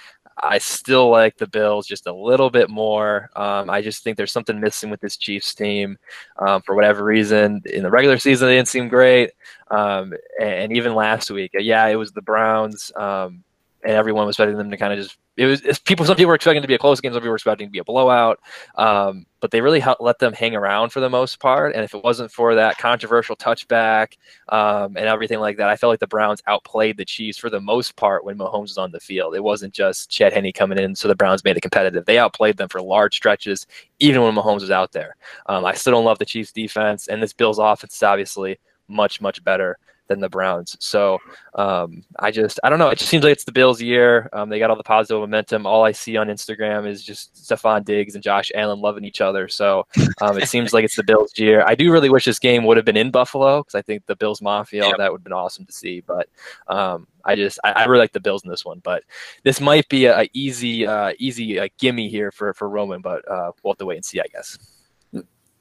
[0.42, 3.31] I still like the Bills just a little bit more.
[3.37, 5.99] Um, I just think there's something missing with this Chiefs team
[6.38, 7.62] um, for whatever reason.
[7.66, 9.31] In the regular season, they didn't seem great,
[9.70, 13.44] um, and, and, even last week, yeah, it was the Browns, um,
[13.85, 16.07] and everyone was expecting them to kind of just it was people.
[16.07, 17.12] Some people were expecting to be a close game.
[17.12, 18.38] Some people were expecting to be a blowout.
[18.77, 21.75] Um, but they really let them hang around for the most part.
[21.75, 24.12] And if it wasn't for that controversial touchback
[24.49, 27.61] um, and everything like that, I felt like the Browns outplayed the Chiefs for the
[27.61, 29.35] most part when Mahomes was on the field.
[29.35, 32.07] It wasn't just Chad Henne coming in, so the Browns made it competitive.
[32.07, 33.66] They outplayed them for large stretches,
[33.99, 35.16] even when Mahomes was out there.
[35.47, 39.20] Um, I still don't love the Chiefs' defense, and this Bills' offense is obviously much
[39.20, 40.77] much better than the Browns.
[40.81, 41.19] So
[41.55, 42.88] um, I just I don't know.
[42.88, 44.29] It just seems like it's the Bills' year.
[44.33, 45.67] Um, they got all the positive momentum.
[45.67, 49.49] All I see on Instagram is just Stefon Diggs and Josh Allen loving each other.
[49.49, 49.87] So
[50.21, 51.64] um, it seems like it's the Bills' year.
[51.67, 54.17] I do really wish this game would have been in Buffalo because I think the
[54.17, 54.97] Bills Mafia yep.
[54.99, 56.01] that would have been awesome to see.
[56.01, 56.29] But
[56.69, 58.81] um, I just I, I, really like the Bills in this one.
[58.81, 59.05] But
[59.43, 63.01] this might be a, a easy uh, easy uh, gimme here for for Roman.
[63.01, 64.59] But uh, we'll have to wait and see, I guess.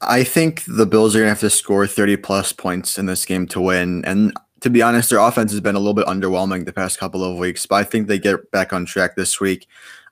[0.08, 3.26] I think the Bills are going to have to score 30 plus points in this
[3.26, 4.04] game to win.
[4.06, 7.24] And to be honest, their offense has been a little bit underwhelming the past couple
[7.24, 9.68] of weeks, but I think they get back on track this week.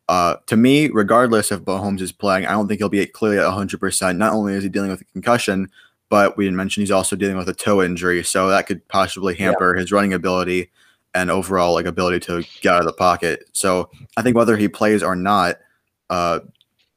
[0.09, 3.45] Uh, to me, regardless if Mahomes is playing, I don't think he'll be clearly at
[3.45, 4.17] 100%.
[4.17, 5.69] Not only is he dealing with a concussion,
[6.09, 9.35] but we didn't mention he's also dealing with a toe injury, so that could possibly
[9.35, 9.79] hamper yeah.
[9.79, 10.69] his running ability
[11.13, 13.45] and overall like ability to get out of the pocket.
[13.53, 15.57] So I think whether he plays or not,
[16.09, 16.41] uh,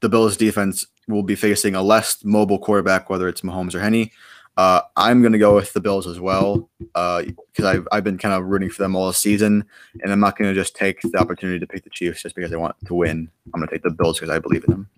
[0.01, 4.09] the Bills defense will be facing a less mobile quarterback, whether it's Mahomes or Henne.
[4.57, 7.25] Uh, I'm going to go with the Bills as well because
[7.59, 9.65] uh, I've, I've been kind of rooting for them all season,
[10.01, 12.53] and I'm not going to just take the opportunity to pick the Chiefs just because
[12.53, 13.29] I want to win.
[13.53, 14.89] I'm going to take the Bills because I believe in them.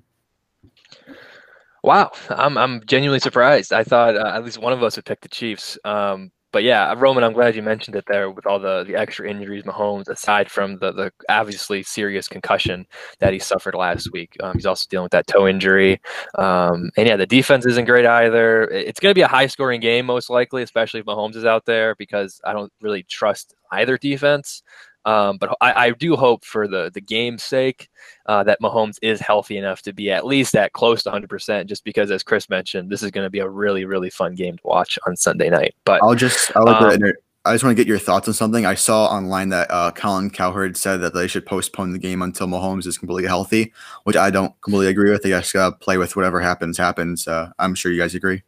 [1.83, 3.71] Wow, I'm I'm genuinely surprised.
[3.71, 5.77] I thought uh, at least one of us would pick the Chiefs.
[5.85, 9.29] Um, but yeah, Roman, I'm glad you mentioned it there with all the, the extra
[9.29, 12.85] injuries, Mahomes, aside from the, the obviously serious concussion
[13.19, 14.35] that he suffered last week.
[14.41, 15.99] Um, he's also dealing with that toe injury.
[16.35, 18.63] Um, and yeah, the defense isn't great either.
[18.65, 21.65] It's going to be a high scoring game, most likely, especially if Mahomes is out
[21.65, 24.63] there, because I don't really trust either defense.
[25.07, 27.89] Um, but I, I, do hope for the the game's sake
[28.25, 31.65] uh, that Mahomes is healthy enough to be at least at close to 100%.
[31.65, 34.57] Just because, as Chris mentioned, this is going to be a really really fun game
[34.57, 35.75] to watch on Sunday night.
[35.85, 37.01] But I'll just I'll um,
[37.45, 38.65] I just want to get your thoughts on something.
[38.65, 42.47] I saw online that uh, Colin Cowherd said that they should postpone the game until
[42.47, 43.71] Mahomes is completely healthy,
[44.03, 45.23] which I don't completely agree with.
[45.23, 47.29] They just gotta play with whatever happens, happens.
[47.29, 48.43] Uh, I'm sure you guys agree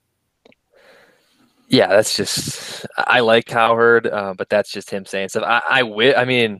[1.69, 5.43] yeah, that's just I like Cowherd, uh, but that's just him saying stuff.
[5.45, 6.59] I I, wi- I mean,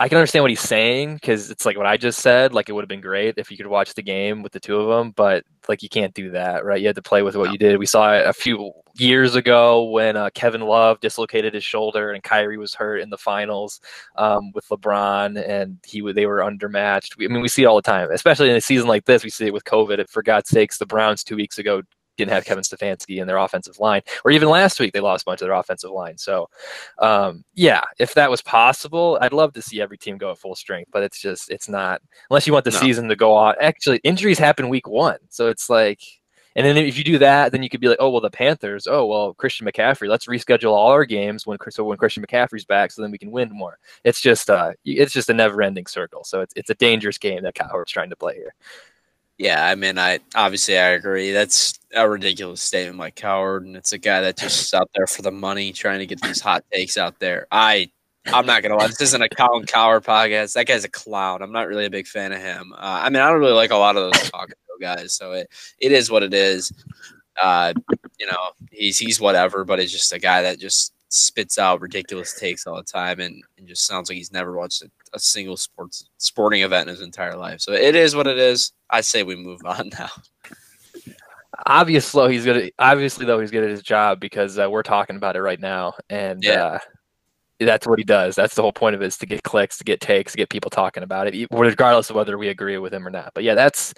[0.00, 2.52] I can understand what he's saying because it's like what I just said.
[2.52, 4.80] Like it would have been great if you could watch the game with the two
[4.80, 6.80] of them, but like you can't do that, right?
[6.80, 7.52] You had to play with what no.
[7.52, 7.78] you did.
[7.78, 12.22] We saw it a few years ago when uh, Kevin Love dislocated his shoulder and
[12.22, 13.80] Kyrie was hurt in the finals
[14.16, 17.14] um, with LeBron, and he they were undermatched.
[17.22, 19.22] I mean, we see it all the time, especially in a season like this.
[19.22, 20.08] We see it with COVID.
[20.08, 21.82] For God's sakes, the Browns two weeks ago
[22.16, 25.24] didn't have Kevin Stefanski in their offensive line, or even last week they lost a
[25.24, 26.18] bunch of their offensive line.
[26.18, 26.48] So,
[26.98, 30.54] um, yeah, if that was possible, I'd love to see every team go at full
[30.54, 32.78] strength, but it's just it's not unless you want the no.
[32.78, 33.54] season to go on.
[33.60, 36.00] Actually, injuries happen week one, so it's like.
[36.56, 38.88] And then if you do that, then you could be like, oh well, the Panthers.
[38.88, 40.08] Oh well, Christian McCaffrey.
[40.08, 43.30] Let's reschedule all our games when so when Christian McCaffrey's back, so then we can
[43.30, 43.78] win more.
[44.02, 46.24] It's just uh, it's just a never-ending circle.
[46.24, 48.52] So it's it's a dangerous game that Cowherd's trying to play here.
[49.40, 51.32] Yeah, I mean, I obviously I agree.
[51.32, 55.22] That's a ridiculous statement by Cowherd, and it's a guy that just out there for
[55.22, 57.46] the money, trying to get these hot takes out there.
[57.50, 57.90] I,
[58.26, 60.52] I'm not gonna lie, this isn't a Colin Cowherd podcast.
[60.52, 61.40] That guy's a clown.
[61.40, 62.74] I'm not really a big fan of him.
[62.74, 65.48] Uh, I mean, I don't really like a lot of those talk guys, so it
[65.78, 66.70] it is what it is.
[67.42, 67.72] Uh,
[68.18, 72.38] you know, he's he's whatever, but it's just a guy that just spits out ridiculous
[72.38, 75.56] takes all the time, and, and just sounds like he's never watched a a single
[75.56, 77.60] sports sporting event in his entire life.
[77.60, 78.72] So it is what it is.
[78.88, 80.08] I say we move on now.
[81.66, 82.72] Obviously, he's good.
[82.78, 85.94] obviously, though, he's good at his job because uh, we're talking about it right now,
[86.08, 86.64] and yeah.
[86.64, 86.78] Uh,
[87.62, 88.34] that's what he does.
[88.34, 90.48] That's the whole point of it is to get clicks, to get takes, to get
[90.48, 93.32] people talking about it, regardless of whether we agree with him or not.
[93.34, 93.92] But yeah, that's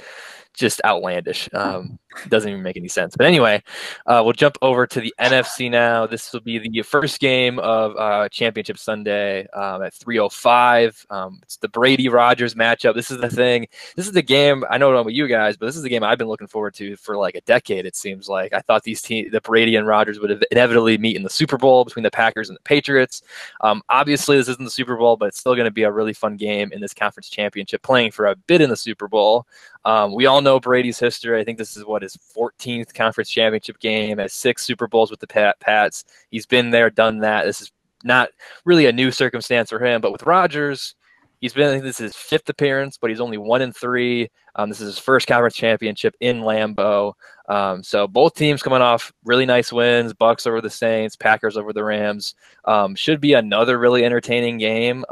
[0.54, 1.48] just outlandish.
[1.54, 3.16] Um, doesn't even make any sense.
[3.16, 3.62] But anyway,
[4.06, 6.06] uh, we'll jump over to the NFC now.
[6.06, 11.10] This will be the first game of uh, Championship Sunday um, at 3:05.
[11.10, 12.94] Um, it's the Brady Rodgers matchup.
[12.94, 13.66] This is the thing.
[13.96, 14.64] This is the game.
[14.70, 16.96] I know about you guys, but this is the game I've been looking forward to
[16.96, 17.86] for like a decade.
[17.86, 21.16] It seems like I thought these teams, the Brady and Rodgers, would have inevitably meet
[21.16, 23.22] in the Super Bowl between the Packers and the Patriots.
[23.62, 26.12] Um, obviously, this isn't the Super Bowl, but it's still going to be a really
[26.12, 29.46] fun game in this conference championship, playing for a bid in the Super Bowl.
[29.84, 31.40] Um, we all know Brady's history.
[31.40, 35.20] I think this is what his 14th conference championship game, has six Super Bowls with
[35.20, 36.04] the Pat, Pats.
[36.30, 37.44] He's been there, done that.
[37.44, 37.72] This is
[38.04, 38.30] not
[38.64, 40.94] really a new circumstance for him, but with Rodgers,
[41.40, 41.68] he's been.
[41.68, 44.30] I think this is his fifth appearance, but he's only one in three.
[44.54, 47.14] Um, this is his first conference championship in Lambeau.
[47.48, 51.72] Um, so both teams coming off really nice wins: Bucs over the Saints, Packers over
[51.72, 52.34] the Rams.
[52.64, 55.04] Um, should be another really entertaining game.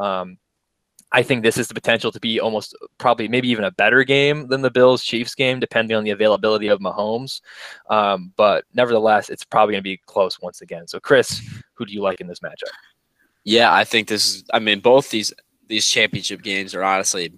[1.12, 4.48] I think this is the potential to be almost probably maybe even a better game
[4.48, 7.40] than the Bills Chiefs game, depending on the availability of Mahomes.
[7.88, 10.86] Um, but nevertheless, it's probably going to be close once again.
[10.86, 11.40] So, Chris,
[11.74, 12.70] who do you like in this matchup?
[13.44, 14.44] Yeah, I think this is.
[14.52, 15.32] I mean, both these
[15.66, 17.32] these championship games are honestly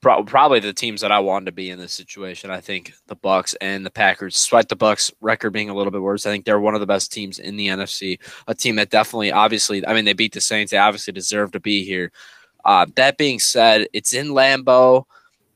[0.00, 2.50] pro- probably the teams that I wanted to be in this situation.
[2.50, 6.02] I think the Bucs and the Packers, despite the Bucs record being a little bit
[6.02, 8.18] worse, I think they're one of the best teams in the NFC.
[8.46, 10.70] A team that definitely, obviously, I mean, they beat the Saints.
[10.70, 12.12] They obviously deserve to be here.
[12.64, 15.04] Uh, that being said, it's in Lambeau.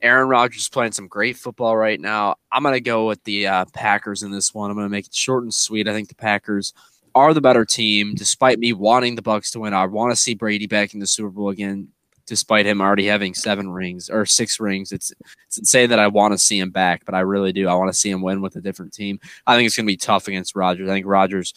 [0.01, 2.35] Aaron Rodgers is playing some great football right now.
[2.51, 4.71] I'm going to go with the uh, Packers in this one.
[4.71, 5.87] I'm going to make it short and sweet.
[5.87, 6.75] I think the Packers
[7.15, 9.75] are the better team, despite me wanting the Bucs to win.
[9.75, 11.89] I want to see Brady back in the Super Bowl again,
[12.27, 14.93] despite him already having seven rings or six rings.
[14.93, 15.13] It's
[15.47, 17.69] it's insane that I want to see him back, but I really do.
[17.69, 19.21] I want to see him win with a different team.
[19.47, 20.89] I think it's going to be tough against Rodgers.
[20.89, 21.55] I think Rodgers,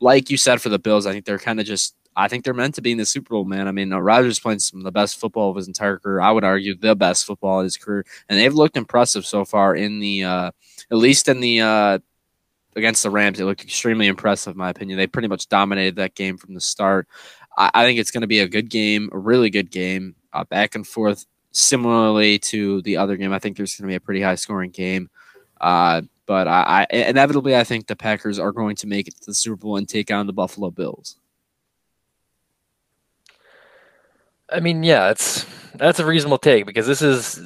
[0.00, 2.54] like you said for the Bills, I think they're kind of just I think they're
[2.54, 3.68] meant to be in the Super Bowl, man.
[3.68, 6.20] I mean, uh, Rodgers playing some of the best football of his entire career.
[6.20, 9.76] I would argue the best football of his career, and they've looked impressive so far
[9.76, 10.50] in the, uh,
[10.90, 11.98] at least in the uh,
[12.74, 13.38] against the Rams.
[13.38, 14.98] They looked extremely impressive, in my opinion.
[14.98, 17.06] They pretty much dominated that game from the start.
[17.56, 20.44] I, I think it's going to be a good game, a really good game, uh,
[20.44, 21.26] back and forth.
[21.50, 24.70] Similarly to the other game, I think there's going to be a pretty high scoring
[24.70, 25.08] game.
[25.60, 29.26] Uh, but I, I, inevitably, I think the Packers are going to make it to
[29.26, 31.16] the Super Bowl and take on the Buffalo Bills.
[34.50, 37.38] I mean, yeah, it's that's a reasonable take because this is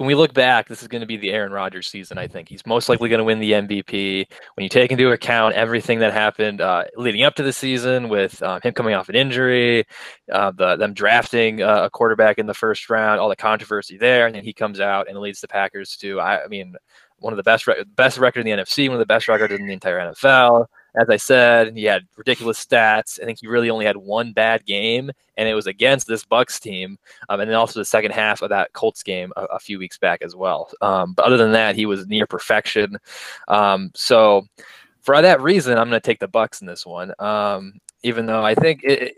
[0.00, 2.16] when we look back, this is going to be the Aaron Rodgers season.
[2.16, 4.26] I think he's most likely going to win the MVP.
[4.54, 8.42] When you take into account everything that happened uh, leading up to the season, with
[8.42, 9.84] um, him coming off an injury,
[10.32, 14.26] uh, the, them drafting uh, a quarterback in the first round, all the controversy there,
[14.26, 16.76] and then he comes out and leads the Packers to, I, I mean,
[17.18, 19.66] one of the best best record in the NFC, one of the best records in
[19.66, 20.64] the entire NFL
[20.96, 23.20] as I said, he had ridiculous stats.
[23.20, 26.60] I think he really only had one bad game, and it was against this Bucs
[26.60, 26.98] team,
[27.28, 29.98] um, and then also the second half of that Colts game a, a few weeks
[29.98, 30.70] back as well.
[30.80, 32.98] Um, but other than that, he was near perfection.
[33.48, 34.46] Um, so
[35.00, 37.12] for that reason, I'm going to take the Bucs in this one.
[37.18, 39.14] Um, even though I think it,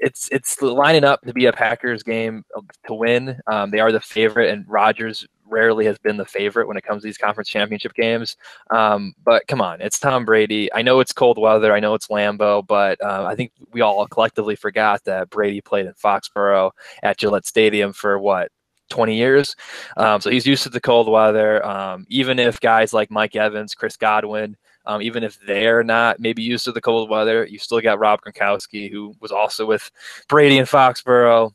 [0.00, 2.44] it's it's lining up to be a Packers game
[2.86, 3.38] to win.
[3.46, 7.02] Um, they are the favorite, and Rodgers rarely has been the favorite when it comes
[7.02, 8.36] to these conference championship games.
[8.70, 10.72] Um, but come on, it's Tom Brady.
[10.72, 11.72] I know it's cold weather.
[11.74, 15.86] I know it's Lambeau, but uh, I think we all collectively forgot that Brady played
[15.86, 16.70] in Foxborough
[17.02, 18.50] at Gillette Stadium for what
[18.90, 19.56] 20 years.
[19.96, 21.64] Um, so he's used to the cold weather.
[21.64, 26.42] Um, even if guys like Mike Evans, Chris Godwin, um, even if they're not maybe
[26.42, 29.90] used to the cold weather, you still got Rob Gronkowski, who was also with
[30.28, 31.52] Brady in Foxborough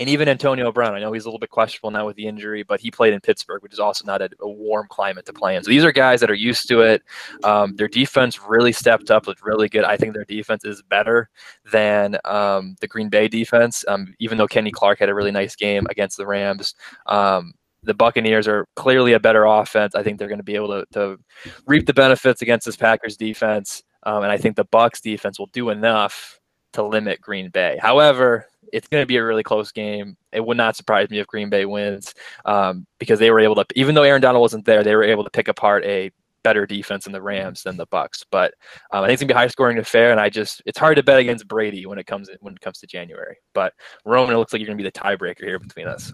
[0.00, 2.62] and even Antonio Brown, I know he's a little bit questionable now with the injury,
[2.62, 5.54] but he played in Pittsburgh, which is also not a, a warm climate to play
[5.54, 5.62] in.
[5.62, 7.02] So these are guys that are used to it.
[7.44, 9.84] Um, their defense really stepped up, looked really good.
[9.84, 11.28] I think their defense is better
[11.70, 15.54] than um, the Green Bay defense, um, even though Kenny Clark had a really nice
[15.54, 16.74] game against the Rams.
[17.04, 19.94] Um, the Buccaneers are clearly a better offense.
[19.94, 21.18] I think they're going to be able to, to
[21.66, 25.50] reap the benefits against this Packers defense, um, and I think the Bucs defense will
[25.52, 26.40] do enough
[26.72, 27.78] to limit Green Bay.
[27.82, 30.16] However, it's going to be a really close game.
[30.32, 33.64] It would not surprise me if Green Bay wins um, because they were able to,
[33.74, 36.10] even though Aaron Donald wasn't there, they were able to pick apart a
[36.42, 38.24] better defense in the Rams than the Bucs.
[38.30, 38.54] But
[38.92, 40.10] um, I think it's gonna be high scoring affair.
[40.10, 42.78] And I just, it's hard to bet against Brady when it comes when it comes
[42.78, 43.36] to January.
[43.54, 46.12] But Roman, it looks like you're gonna be the tiebreaker here between us.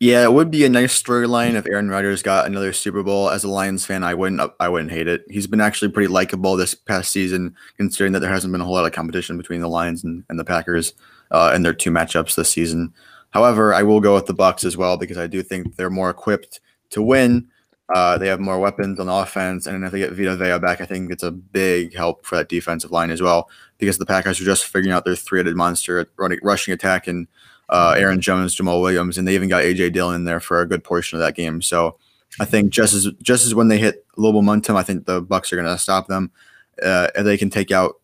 [0.00, 3.30] Yeah, it would be a nice storyline if Aaron Rodgers got another Super Bowl.
[3.30, 5.24] As a Lions fan, I wouldn't I wouldn't hate it.
[5.30, 8.74] He's been actually pretty likable this past season, considering that there hasn't been a whole
[8.74, 10.94] lot of competition between the Lions and, and the Packers
[11.30, 12.92] uh, in their two matchups this season.
[13.30, 16.10] However, I will go with the Bucs as well because I do think they're more
[16.10, 17.48] equipped to win.
[17.94, 20.86] Uh, they have more weapons on offense, and if they get Vita Vea back, I
[20.86, 24.44] think it's a big help for that defensive line as well because the Packers are
[24.44, 27.28] just figuring out their three-headed monster running, rushing attack and
[27.74, 30.66] uh, Aaron Jones, Jamaal Williams, and they even got AJ Dillon in there for a
[30.66, 31.60] good portion of that game.
[31.60, 31.96] So
[32.38, 35.52] I think just as just as when they hit low momentum, I think the Bucs
[35.52, 36.30] are going to stop them.
[36.80, 37.96] Uh, and they can take out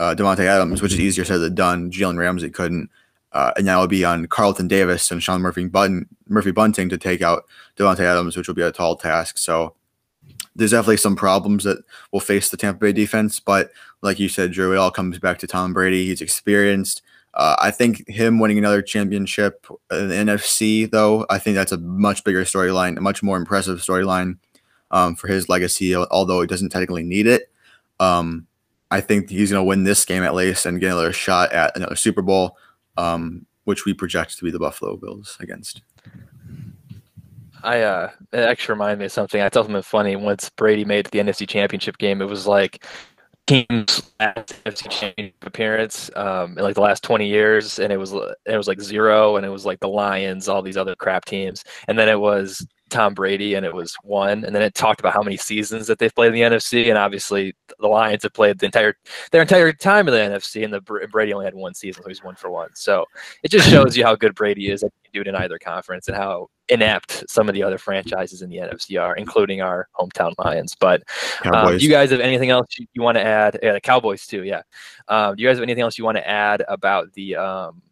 [0.00, 1.90] uh, Davante Adams, which is easier said than done.
[1.92, 2.90] Jalen Ramsey couldn't,
[3.30, 6.98] uh, and now it'll be on Carlton Davis and Sean Murphy Button, Murphy Bunting to
[6.98, 7.44] take out
[7.76, 9.38] Davante Adams, which will be a tall task.
[9.38, 9.74] So
[10.56, 11.78] there's definitely some problems that
[12.10, 13.70] will face the Tampa Bay defense, but
[14.02, 16.06] like you said, Drew, it all comes back to Tom Brady.
[16.06, 17.02] He's experienced.
[17.36, 21.76] Uh, I think him winning another championship in the NFC, though, I think that's a
[21.76, 24.38] much bigger storyline, a much more impressive storyline
[24.90, 27.52] um, for his legacy, although he doesn't technically need it.
[28.00, 28.46] Um,
[28.90, 31.76] I think he's going to win this game at least and get another shot at
[31.76, 32.56] another Super Bowl,
[32.96, 35.82] um, which we project to be the Buffalo Bills against.
[37.62, 39.42] I uh, it actually reminded me of something.
[39.42, 40.16] I thought something funny.
[40.16, 42.86] Once Brady made the NFC Championship game, it was like
[43.46, 44.54] team's last
[44.90, 48.80] championship appearance um, in like the last 20 years, and it was it was like
[48.80, 52.18] zero, and it was like the Lions, all these other crap teams, and then it
[52.20, 55.86] was Tom Brady, and it was one, and then it talked about how many seasons
[55.88, 58.96] that they've played in the NFC, and obviously the Lions have played the entire
[59.32, 62.22] their entire time in the NFC, and the Brady only had one season, so he's
[62.22, 62.70] one for one.
[62.74, 63.04] So
[63.42, 64.82] it just shows you how good Brady is.
[64.82, 68.42] That can do it in either conference, and how inept some of the other franchises
[68.42, 70.76] in the NFC are, including our hometown Lions.
[70.78, 71.02] But
[71.52, 73.58] um, do you guys have anything else you, you want to add?
[73.62, 74.44] Yeah, the Cowboys too.
[74.44, 74.62] Yeah.
[75.08, 77.82] Um, do you guys have anything else you want to add about the um,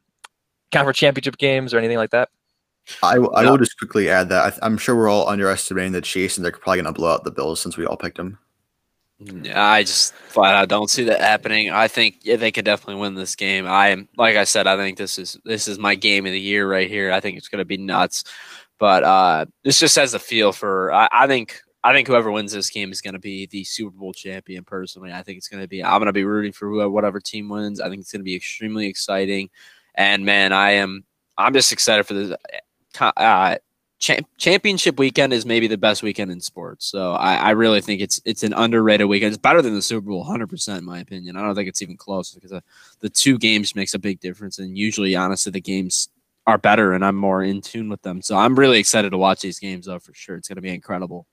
[0.72, 2.28] conference championship games or anything like that?
[3.02, 6.36] I, I will just quickly add that I, am sure we're all underestimating the Chiefs,
[6.36, 8.38] and they're probably going to blow out the Bills since we all picked them.
[9.54, 11.70] I just flat out don't see that happening.
[11.70, 13.66] I think yeah, they could definitely win this game.
[13.66, 16.40] I am, like I said, I think this is this is my game of the
[16.40, 17.12] year right here.
[17.12, 18.24] I think it's going to be nuts,
[18.78, 20.92] but uh, this just has a feel for.
[20.92, 23.96] I, I think I think whoever wins this game is going to be the Super
[23.96, 24.64] Bowl champion.
[24.64, 25.82] Personally, I think it's going to be.
[25.82, 27.80] I'm going to be rooting for whoever, whatever team wins.
[27.80, 29.48] I think it's going to be extremely exciting,
[29.94, 31.04] and man, I am.
[31.38, 32.36] I'm just excited for this
[33.00, 33.56] uh,
[33.98, 36.86] championship weekend is maybe the best weekend in sports.
[36.86, 39.32] So I, I, really think it's it's an underrated weekend.
[39.32, 41.36] It's better than the Super Bowl, 100% in my opinion.
[41.36, 42.60] I don't think it's even close because uh,
[43.00, 44.58] the two games makes a big difference.
[44.58, 46.08] And usually, honestly, the games
[46.46, 48.20] are better and I'm more in tune with them.
[48.20, 50.36] So I'm really excited to watch these games, though, for sure.
[50.36, 51.26] It's going to be incredible.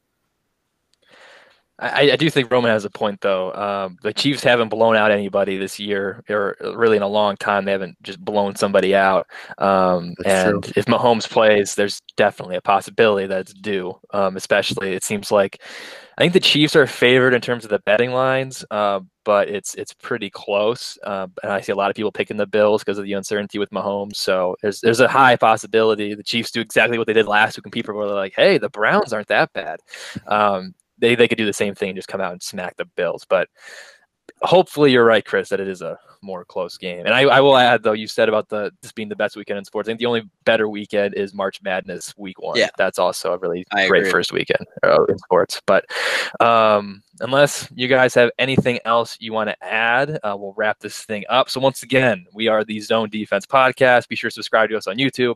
[1.82, 3.52] I, I, do think Roman has a point, though.
[3.54, 7.66] Um, the Chiefs haven't blown out anybody this year, or really in a long time.
[7.66, 9.26] They haven't just blown somebody out.
[9.58, 10.74] Um, and true.
[10.76, 14.00] if Mahomes plays, there's definitely a possibility that it's due.
[14.14, 15.60] Um, especially, it seems like
[16.18, 19.74] I think the Chiefs are favored in terms of the betting lines, uh, but it's
[19.74, 21.00] it's pretty close.
[21.04, 23.58] Uh, and I see a lot of people picking the Bills because of the uncertainty
[23.58, 24.18] with Mahomes.
[24.18, 27.66] So there's there's a high possibility the Chiefs do exactly what they did last week,
[27.66, 29.80] and people were like, "Hey, the Browns aren't that bad."
[30.28, 32.86] Um, they they could do the same thing and just come out and smack the
[32.86, 33.26] Bills.
[33.28, 33.50] But
[34.42, 37.06] hopefully you're right, Chris, that it is a more close game.
[37.06, 39.58] And I, I, will add though, you said about the this being the best weekend
[39.58, 39.88] in sports.
[39.88, 42.58] I think the only better weekend is March Madness week one.
[42.58, 44.12] Yeah, that's also a really I great agree.
[44.12, 45.62] first weekend uh, in sports.
[45.66, 45.86] But
[46.40, 51.04] um, unless you guys have anything else you want to add, uh, we'll wrap this
[51.04, 51.50] thing up.
[51.50, 54.08] So once again, we are the Zone Defense Podcast.
[54.08, 55.36] Be sure to subscribe to us on YouTube,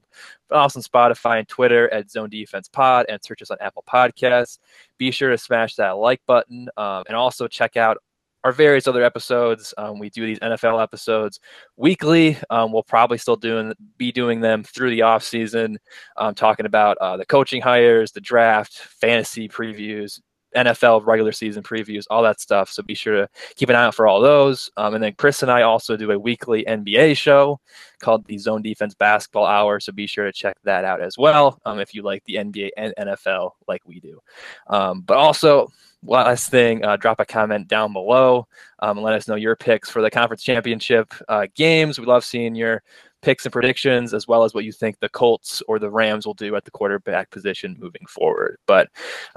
[0.49, 3.83] but also on Spotify and Twitter at Zone Defense Pod, and search us on Apple
[3.87, 4.59] Podcasts.
[4.97, 7.97] Be sure to smash that like button, um, and also check out
[8.45, 9.73] our various other episodes.
[9.75, 11.39] Um, we do these NFL episodes
[11.77, 12.37] weekly.
[12.51, 15.79] Um, we'll probably still doing be doing them through the off season,
[16.17, 20.21] um, talking about uh, the coaching hires, the draft, fantasy previews,
[20.55, 22.69] NFL regular season previews, all that stuff.
[22.69, 24.69] So be sure to keep an eye out for all those.
[24.77, 27.59] Um, and then Chris and I also do a weekly NBA show
[27.99, 29.79] called the Zone Defense Basketball Hour.
[29.79, 32.69] So be sure to check that out as well um, if you like the NBA
[32.77, 34.19] and NFL like we do.
[34.67, 35.67] Um, but also,
[36.05, 38.47] last thing, uh, drop a comment down below
[38.79, 41.99] um, and let us know your picks for the conference championship uh, games.
[41.99, 42.83] We love seeing your
[43.21, 46.35] picks and predictions, as well as what you think the Colts or the Rams will
[46.35, 48.57] do at the quarterback position moving forward.
[48.67, 48.89] But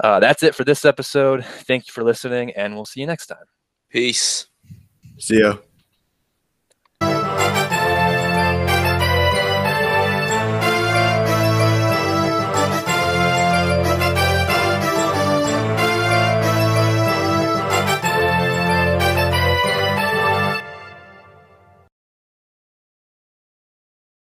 [0.03, 1.43] uh, that's it for this episode.
[1.43, 3.45] Thank you for listening, and we'll see you next time.
[3.89, 4.47] Peace.
[5.17, 5.57] See ya.